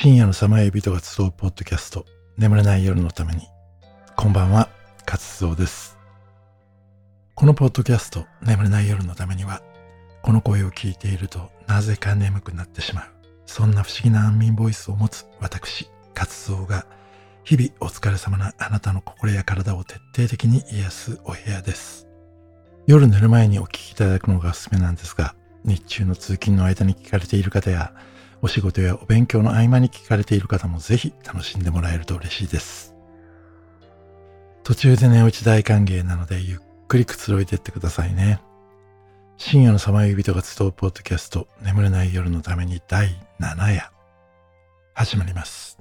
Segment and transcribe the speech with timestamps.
[0.00, 2.06] 深夜のさまよい人が集うポッドキャスト、
[2.36, 3.48] 眠れない夜のために。
[4.14, 4.68] こんばんは、
[5.04, 5.98] 活動です。
[7.34, 9.60] このポッドキャスト、眠れない夜のためには、
[10.22, 13.04] この声を聞いているとなぜか眠くなってしまう。
[13.44, 16.86] そんな不思議な安眠ボイスを持つ私、活動が、
[17.42, 22.06] 日々お疲れ様なあなたの心や体を徹底的に癒すお部屋です。
[22.86, 25.34] 夜寝る前にお聞きいただくのがおすすめなんですが、
[25.64, 27.92] 日中の通勤の間に聞かれている方や、
[28.40, 32.94] お仕事やお勉強の合間に聞かれている方もぜひ楽しんでもらえると嬉しいです。
[34.62, 38.40] 途中で寝落ち大歓迎なのでゆっくりくつろいでってくださいね。
[39.36, 43.08] 深夜のさまよい人が集うポッドキャスト眠れない夜のために第
[43.40, 43.90] 7夜
[44.94, 45.78] 始まります。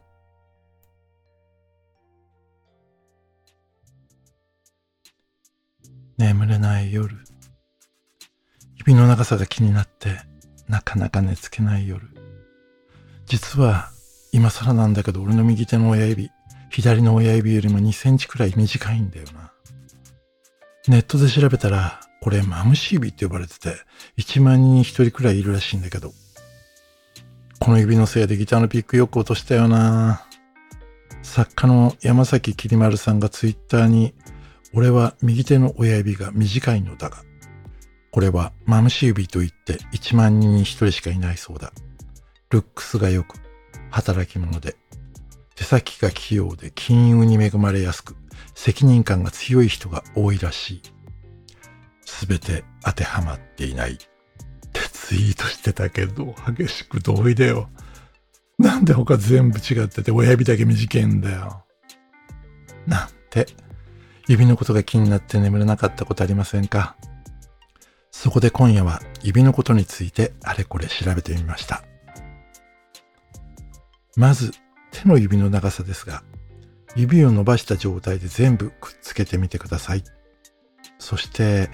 [6.18, 7.16] 眠れない夜
[8.78, 10.20] 指の長さが気になって
[10.68, 12.17] なかなか寝つけない夜
[13.28, 13.90] 実は
[14.32, 16.32] 今更なんだけど俺の右手の親指、
[16.70, 19.52] 左の親指よりも2センチくらい短いんだよな。
[20.88, 23.76] ネットで調べたら、これマムシ指って呼ばれてて、
[24.18, 26.14] 1万人に1人くらいいるらしいんだけど、
[27.60, 30.26] この指のせいでギターのピックよく落としたよな。
[31.22, 34.14] 作家の山崎きり丸さんがツイッターに、
[34.74, 37.18] 俺は右手の親指が短いのだが、
[38.12, 41.74] これはマムシ指といって1万人に1人しかいないそうだ。
[42.50, 43.36] ルックスが良く、
[43.90, 44.76] 働き者で、
[45.56, 48.16] 手先が器用で金融に恵まれやすく、
[48.56, 50.82] 責任感が強い人が多いらしい。
[52.06, 53.94] すべて当てはまっていない。
[53.94, 53.98] っ
[54.72, 57.70] てツイートしてたけど、激しく同意だよ。
[58.58, 61.66] なんで他全部違ってて親指だけ短いんだよ。
[62.86, 63.48] なんて、
[64.28, 66.96] 指のことが気になって眠れなかったことありませんか？
[68.12, 71.84] そこで今夜は指のことについてあれこれ調べてみました。
[74.18, 74.52] まず
[74.92, 76.24] 手の指の長さですが、
[76.96, 80.04] 指を伸ばした状態で全部くっつけてみてください。
[80.98, 81.70] そして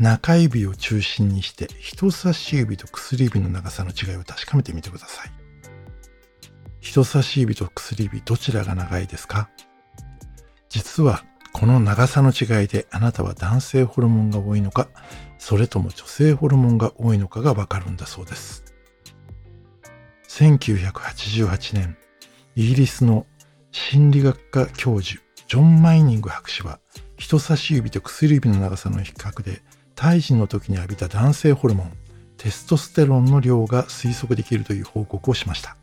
[0.00, 5.30] 中指を中心にして人差し指と薬指の長さの違いを確かめてみてください。
[6.80, 9.48] 人差し指と薬指どちらが長いですか？
[10.68, 14.88] 実はこの長さの違いであなたは男性ホルモンが多いのか、
[15.38, 18.65] それとも女性ホルモンが多いのかがわかるんだそうです。
[20.36, 21.96] 1988年、
[22.56, 23.24] イギリスの
[23.72, 26.78] 心理学科教授、ジョン・マイニング博士は、
[27.16, 29.62] 人差し指と薬指の長さの比較で、
[29.94, 31.92] 胎児の時に浴びた男性ホルモン、
[32.36, 35.78] テストステロンの量が推測できるという報告をしました。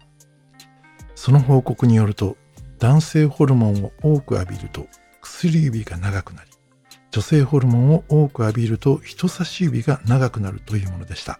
[1.16, 2.38] その報告によると、
[2.78, 4.86] 男性ホルモンを多く浴びると
[5.20, 6.52] 薬指が長くなり、
[7.10, 11.40] 女性ホルモンを多く浴びると人差し指が長くなるというものでした。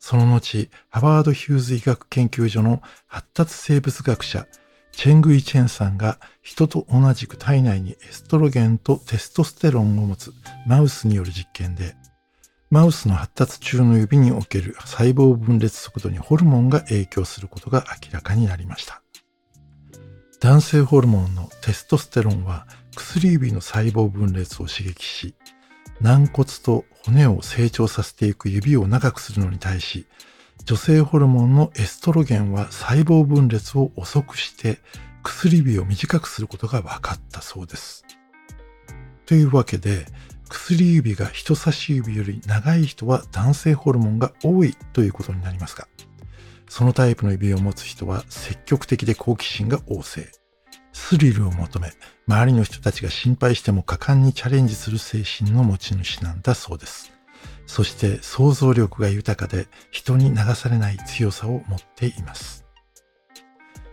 [0.00, 4.46] その後、ハバード・ヒューズ医学研究所の発達生物学者、
[4.92, 10.32] チェングイ・チェンさんが人と同じく体内にエストロゲンとテストステロンを持つ
[10.66, 11.94] マウスによる実験で、
[12.70, 19.02] マウスの発達中の指における細胞分裂速度にホルモンが影響することが明らかになりました。
[20.40, 25.34] 男性ホルモンのテストステロンは薬指の細胞分裂を刺激し、
[26.00, 30.06] 軟骨と骨を成長させていく指を長くするのに対し、
[30.64, 34.78] 女性ホルモンのエストロゲンは細胞分裂を遅くして
[35.22, 38.04] 薬指を短くすることが分かったそうです。
[39.26, 40.06] というわけで、
[40.48, 45.86] 薬指が人差し指より長い人は男性ホルモンが多いということになりますが、
[46.68, 50.39] そのタイプの指を持つ人は積極的で好奇心が旺盛。
[51.00, 51.90] スリルを求め、
[52.28, 57.10] 周りの人たちが心配しても果敢にチャレンジする精神の持ち主なんだそうです。
[57.66, 62.64] そして想像力が豊かで人に流されない強さを持っています。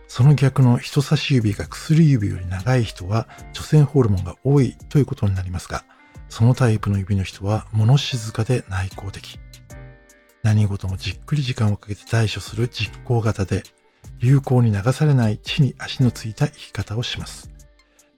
[0.06, 5.84] その逆の人差し指が薬指より長い人は女性ホルモンが多いということになりますが、
[6.28, 9.40] そのタイプの指の人は物静かで内向的。
[10.44, 13.64] 何事もじっくり時間をかけて対処する実行型で
[14.18, 17.50] 流行に流されない地に足のついた生き方をします。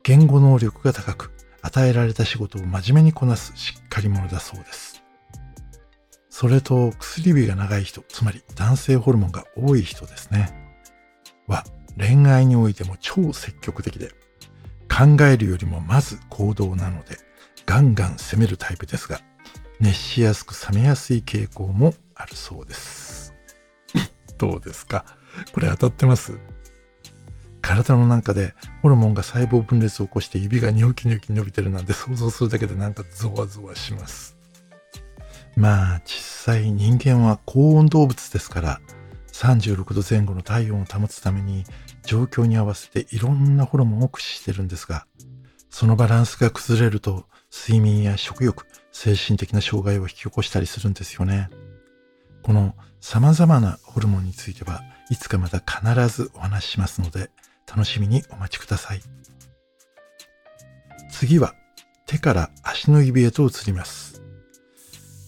[0.02, 1.30] 言語能力が高く、
[1.62, 5.02] 与えられた仕事を真面目にこなすしっかり者だそうです。
[6.30, 10.52] それと薬指が長い人、つまり男性ホルモンが多い人ですね。
[11.46, 11.64] は
[11.98, 14.12] 恋愛においても超積極的で、
[14.88, 17.18] 考えるよりもまず行動なので、
[17.66, 19.20] ガンガン攻めるタイプですが、
[19.80, 23.34] 熱しやすく冷めやすい傾向もあるそうです。
[24.38, 25.04] どうですか？
[25.52, 26.38] これ当たってます
[27.62, 34.36] 体の中でホルモンが細胞分裂を起こして指がニョキニョキ伸びてるなんて想像するだけでなんかゾワゾワします。
[35.56, 36.20] まあ実
[36.54, 38.80] 際人間は高温動物ですから
[39.32, 41.64] 36度前後の体温を保つために
[42.02, 45.06] 状況に合わせていろんなホルモンを駆使してるんですが、
[45.68, 51.48] そのバランスが崩れると睡眠や食欲、精神的な障害を引き起こしたりするんですよね。
[52.42, 57.30] この様々なホルモンについてはいつかまた必ずお話ししますので
[57.68, 59.00] 楽しみにお待ちください。
[61.10, 61.54] 次は
[62.06, 64.22] 手から足の指へと移ります。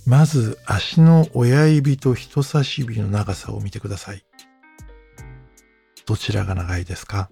[0.06, 4.24] まず足の親指と人差し指の長さを見てください。
[6.06, 7.30] どちらが長いですか？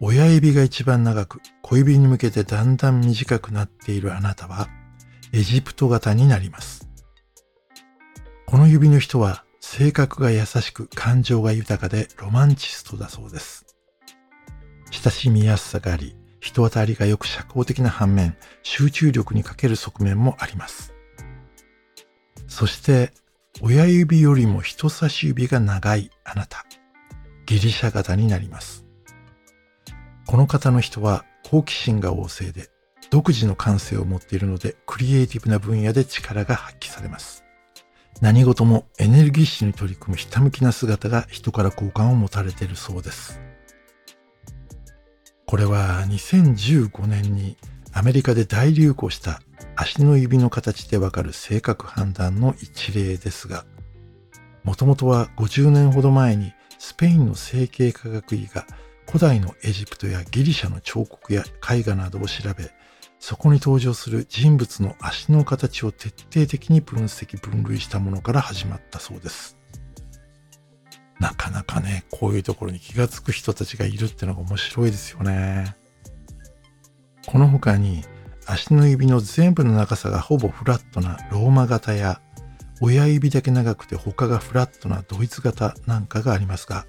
[0.00, 4.68] 親指が一番長く小指に向けてだんだん短くなっているあなたは
[5.32, 6.90] エジプト型になります。
[8.44, 13.66] この指の人は性格が優しく感情が豊かでロマンチストだそうです。
[14.92, 20.94] 親しみやすさがあり、人当たりがよく社交的な反面、集中力に欠ける側面もあります。
[22.46, 23.12] そして、
[23.60, 26.64] 親指よりも人差し指が長いあなた、
[27.44, 28.86] ギリシャ型になります。
[30.26, 32.70] この方の人は好奇心が旺盛で、
[33.10, 37.45] 独自の感性を持っているので、クリエイティブな分野で力が発揮されます。
[38.20, 43.40] 何事もエネルギッシュに取り組むひたむきな姿が人から好感を持たれているそうです。
[45.46, 47.56] これは2015年に
[47.92, 49.40] アメリカで大流行した
[49.76, 53.64] 足の指の形でわかる性格判断の一例ですが、
[54.64, 58.66] もともとは50年ほど前にスペインの整形科学医が
[59.06, 62.70] 古代のエジプトやギリシャの彫刻や絵画などを調べ、
[63.28, 69.58] そこに登場する人物の足の形を徹底的に分析分類したものから始まったそうです。
[71.18, 75.74] なかなかね、こういうところに気がつく人たちがいるってのが面白いですよね。
[77.26, 78.04] この他に
[78.46, 82.20] 足の指の全部の長さがほぼフラットなローマ型や
[82.80, 86.86] 親指だけ長くて他がフラットなドイツ型なんかがありますが、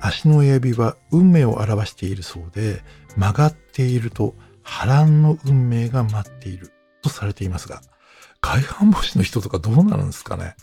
[0.00, 2.82] 足の親指は運命を表しているそうで、
[3.16, 6.72] 曲がっていると波乱の運命が待っている
[7.02, 7.82] とされていますが、
[8.40, 10.54] 外反母趾の人とかどうなるんですかね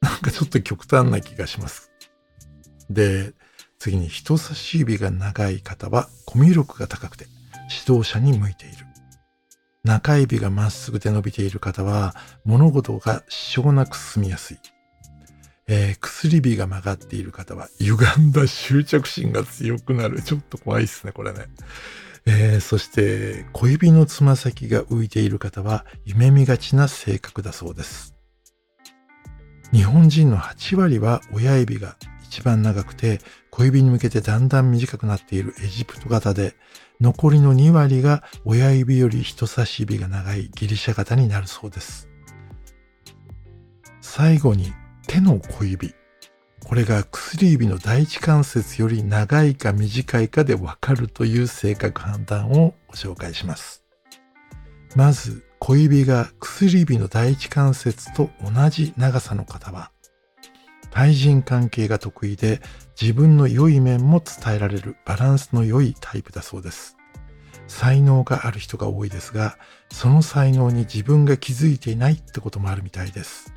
[0.00, 1.90] なんかちょっと極端な気がします。
[2.90, 3.32] で、
[3.78, 7.26] 次に人差し指が長い方はコミュ力が高くて
[7.86, 8.86] 指導者に向いている。
[9.84, 12.14] 中指がまっすぐで伸びている方は
[12.44, 14.58] 物事が支障なく進みやすい。
[15.68, 20.22] えー、薬指が曲がっている方は歪んだ執着心が強くなる。
[20.22, 21.46] ちょっと怖いっすね、これね。
[22.26, 28.14] えー、そして小指のつま先が浮いている方は夢見がちな性格だそうです。
[29.72, 33.20] 日本人の8割は親指が一番長くて
[33.50, 36.54] 小指に向けてだんだん短くなっているエジプト型で
[37.00, 42.08] 残りの2割が親指より人差し指が長いギリシャ型になるそうです。
[44.00, 44.72] 最後に
[45.06, 45.94] 手の小指。
[46.66, 53.84] これが薬指の第一関節より長いか短いかでわかるという性格判断をご紹介します。
[54.96, 59.92] まず小指が薬指の第一関節と同じ長さの方は
[60.90, 62.60] 対人関係が得意で
[63.00, 66.96] 自分の良い面も伝えられるバランスの良いタイプだそうです。
[67.68, 69.56] 才能がある人が多いですが、
[69.92, 73.52] その才能に自分が気づいていないってこともあるみたいです。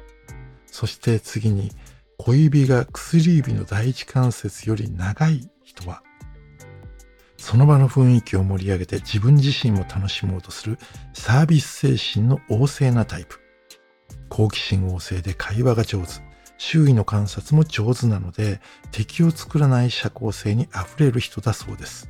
[0.68, 1.72] そして次に
[2.22, 6.04] 小指が薬指の第一関節より長い人は、
[7.38, 10.78] その場の雰囲気を盛り上げて自分自身も楽しもうとする
[11.14, 13.40] サービス精神の旺盛なタイプ。
[14.28, 16.08] 好奇心旺盛で会話が上手。
[16.58, 18.60] 周囲の観察も上手なので
[18.92, 22.10] 敵を作らない社交性に溢れる人だそうです。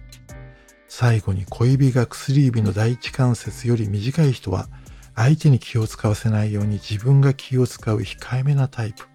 [0.87, 4.69] 最後に小指が薬指の第一関節より短い人は
[5.13, 9.08] 相手に気を使わせないように自分が気を使う控えめなタイプ。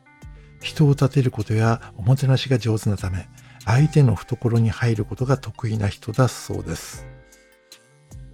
[0.65, 3.29] 人を立てることやおもてなしが上手なため
[3.65, 7.07] 相手の懐に入ることが得意な人だそうです。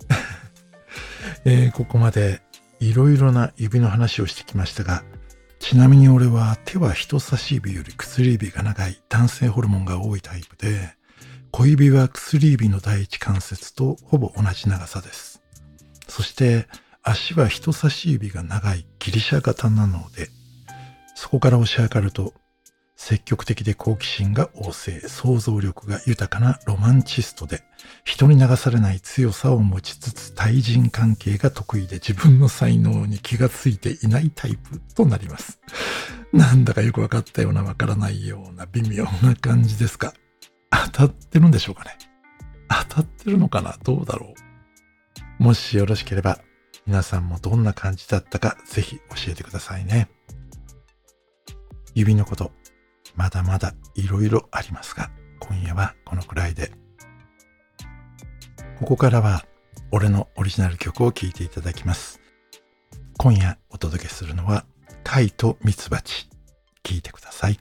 [1.44, 2.40] えー、ここまで
[2.80, 5.04] いろいろな指の話をしてきましたが
[5.60, 10.96] ちなみに俺は手は人差し指より薬指が長い男性ホルモンが多いタイプで、
[11.52, 15.42] 小指は薬指の第一関節とほぼ同じ長さです。
[16.08, 16.66] そして
[17.02, 20.28] 足は人差し指が長いギリシャ型なので、
[21.20, 22.32] そこから押し上がると
[22.96, 27.62] 積極的で好奇心が旺盛、想像力が豊かなロマンチストで、
[28.04, 35.60] 人に流されない強さを持ちつつ対人関係が得意で自分の才能に気がついていないタイプとなります。
[36.32, 40.14] なんだかよくわかったようなわからないような微妙な感じですが、
[40.70, 41.98] 当たってるんでしょうかね
[42.88, 43.76] 当たってるのかな？
[43.82, 44.32] どうだろ
[45.38, 45.42] う？
[45.42, 46.40] もしよろしければ、
[46.86, 50.08] 皆さんもどんな感じだったかぜひ教えてくださいね。
[51.94, 52.52] 指のこと、
[53.14, 56.72] まだまだいろいろありますが、今夜はこのくらいで。
[58.78, 59.44] ここからは
[59.90, 62.20] 俺のオリジナル曲を聴いていただきます。
[63.18, 64.64] 今夜お届けするのは、
[65.04, 66.28] 貝とミツバチ。
[66.82, 67.58] 聴いてください。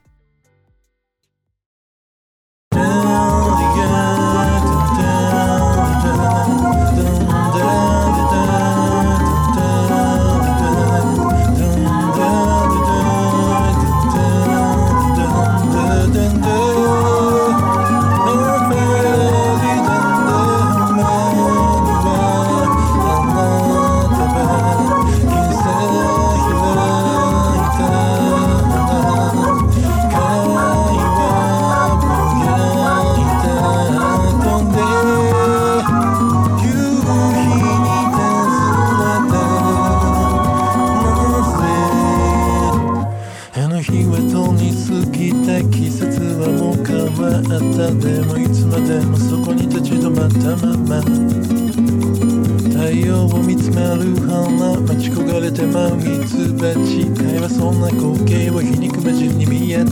[57.50, 59.90] そんな光景を皮肉魔神に見えた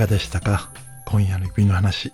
[0.00, 0.70] がでしたか？
[1.04, 2.10] 今夜の指の話。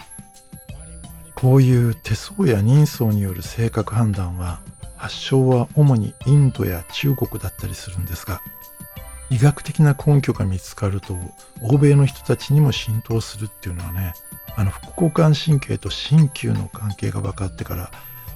[1.37, 4.61] こういう手相や人相による性格判断は
[4.97, 8.40] 発祥は主にインドや中国だったりするんですが
[9.31, 11.16] 医学的な根拠が見つかると
[11.62, 14.14] 欧米の人たちにも浸透するっていうのはね
[14.57, 17.90] あの副交感神経と鍼灸の関係が分かってから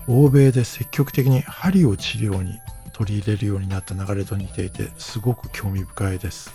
[0.06, 2.60] 欧米で積極的に針を治療に
[2.92, 6.54] 取り入れるようになった流れと似ていてすごく興味深いです。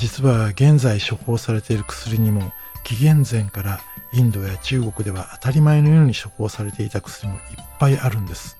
[0.00, 2.52] 実は現在処方されている薬にも
[2.84, 3.80] 紀元前から
[4.14, 7.40] インドや中国では当たり前のように処方されていた薬もいっ
[7.78, 8.56] ぱいあるんです。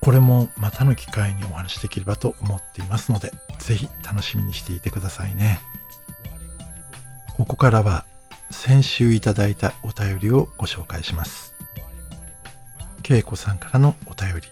[0.00, 5.60] これもまたの機会にお話しできればと思っていますので、ぜひ楽しみにしていてくださいね。
[7.36, 8.04] ここからは
[8.50, 11.54] 先週いただいたお便りをご紹介します。
[13.08, 14.42] 恵子さんからのお便り。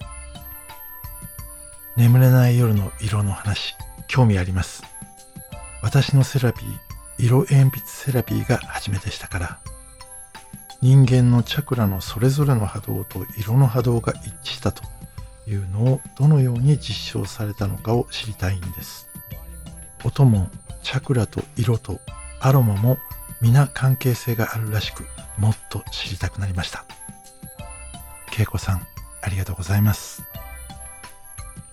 [1.96, 3.74] 眠れない夜の色の話、
[4.06, 4.84] 興味あります。
[5.82, 6.78] 私のセラピー、
[7.18, 9.58] 色鉛筆セラピーが初めでしたから、
[10.80, 14.82] 人間のチャクラのそれぞれの波動と色の波動が一致したと
[15.46, 19.08] いうのをどのように実証されたのかを知りたいんです。
[20.04, 20.50] 音も
[20.82, 22.00] チャクラと色と
[22.40, 22.98] アロマも
[23.40, 25.04] 皆関係性があるらしく
[25.38, 26.84] もっと知りたくなりました。
[28.36, 28.86] 恵子さん、
[29.20, 30.31] ありがとうございます。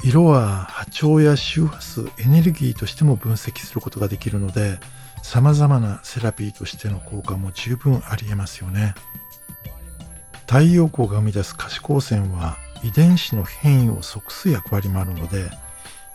[0.03, 4.79] 色は波長や周波数、エネルギーとしても分析することができるので、
[5.23, 8.95] 様々なセラピーとしての効果も十分あり得ますよね。
[10.47, 15.51] 太陽光が生み出す可視光線は遺伝子の変異を即す役割もあるので、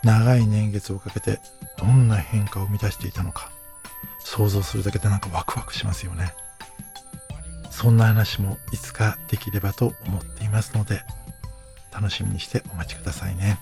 [0.02, 1.38] 長い年月をかけて
[1.78, 3.50] どんな変化を生み出していたのか、
[4.18, 6.34] 想像するだけでなんかワクワクしますよね。
[7.70, 11.02] そんな話もいつかできればと思っていますので、
[11.92, 13.58] 楽しみにしてお待ちくださいね。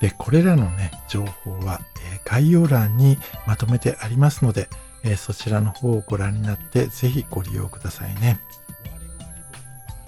[0.00, 1.80] で、これらのね、情報は、
[2.14, 4.68] え、概要欄にまとめてありますので、
[5.04, 8.40] え、そちらの方をご覧になってぜひご利用くださいね。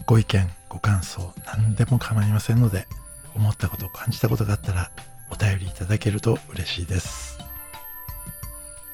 [0.06, 2.86] ご意見、ご感想、何でも構いませんので、
[3.34, 4.90] 思ったこと、感じたことがあったら
[5.30, 7.38] お便りいただけると嬉しいです。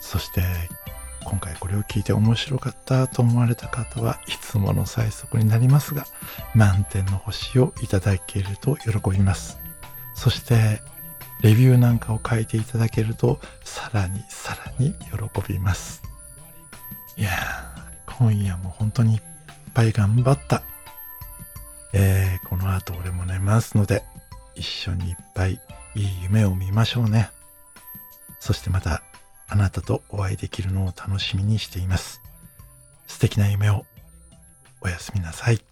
[0.01, 0.43] そして、
[1.25, 6.07] 今回これを聞いて面白かったと思われた方はいつもの最速になりますが、
[6.55, 9.68] 満点の星をいただけると喜びます。
[10.19, 10.83] そして、
[11.43, 16.03] レビューなんかを書いていただけると、さらにさらに喜びます。
[17.17, 19.21] いやー、今夜も本当にいっ
[19.75, 20.65] ぱい頑張った。
[21.93, 24.03] えー、この後俺も寝ますので、
[24.57, 25.61] 一緒にいっぱい
[25.95, 27.31] いい夢を見ましょうね。
[28.41, 29.05] そしてまた、
[29.47, 32.21] あなたとお会いできるのを楽しみにしています。
[33.07, 33.87] 素敵な夢を
[34.81, 35.68] おやすみなさい。